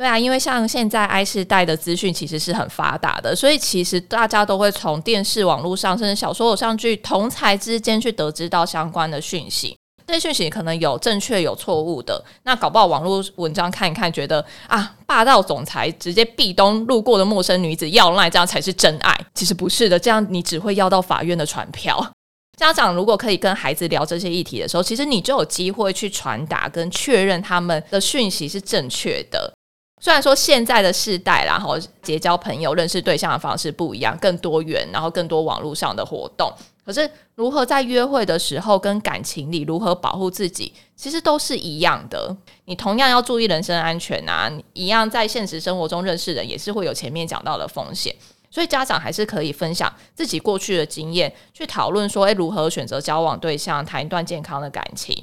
[0.00, 9.76] 对啊，因为像现在 I 世代的资讯其实是很发达的，所以其实大家都会从电视、网络上，甚至小说、偶像剧同侪之间去得知到相关的讯息。
[10.06, 12.24] 这些讯息可能有正确、有错误的。
[12.44, 19.14] 那搞不好网络文章看一看，觉得啊，霸道总裁直接壁咚路过的陌生女子要赖，这样才是真爱。
[19.34, 22.10] 其实不是的，这样你只会要到法院的传票。
[22.56, 29.52] 家长如果可以跟孩子聊这些议题的时候，其实你就有机会去传达跟确认他们的讯息是正确的。
[30.00, 36.50] 虽然说现在的世代，然后结交朋友、认识对象的方式不一样，更多元，然后更多网络上的活动，
[36.84, 42.34] 可是如何在约会的时候跟感情里如何保护自己，其实都是一样的。
[42.64, 48.14] 你同样要注意人身安全啊，一样在现实生活中认识人也是会有前面讲到的风险，
[48.50, 55.22] 所以家长还是可以分享自己过去的经验，去讨论说，诶，如何选择交往对象，谈一段健康的感情。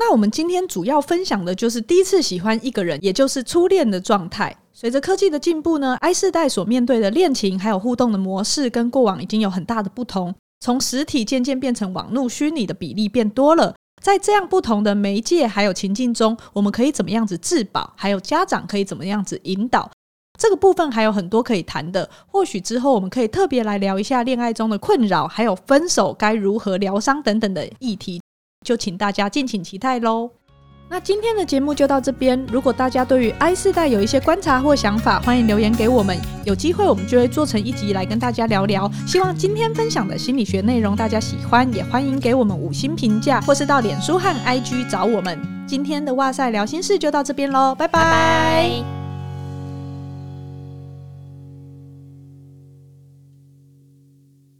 [0.00, 4.56] 那我们今天主要分享的就是第一次喜欢一个人，也就是初恋的状态。
[4.72, 10.32] 随着科技的进步呢，I 世代所面对的恋情还有互动的模式，跟过往已经有很大的不同。
[10.60, 13.74] 从实体渐渐变成网络虚拟的比例变多了。
[14.00, 17.92] 在这样不同的媒介还有情境中，我们可以怎么样子自保？
[17.96, 19.90] 还有家长可以怎么样子引导？
[20.38, 22.08] 这个部分还有很多可以谈的。
[22.28, 28.20] 或许之后我们可以特别来聊一下恋爱中的困扰，还有分手该如何疗伤等等的议题。
[28.64, 30.30] 就请大家敬请期待喽。
[30.90, 32.42] 那今天的节目就到这边。
[32.50, 36.18] 如果大家对于 I 世代有一些观察或想法，欢迎留言给我们。
[36.46, 38.90] 有机会我们就会做成一集来跟大家聊聊。
[39.06, 45.38] 希望今天分享的心理学内容大家喜欢，也欢迎给我们五星评价，或是到脸书和 IG 找我们。
[45.66, 49.07] 今天的哇塞聊心事就到这边喽，拜拜。